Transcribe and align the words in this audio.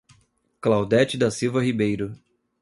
Claudete 0.59 1.15
da 1.15 1.29
Silva 1.29 1.61
Ribeiro 1.63 2.17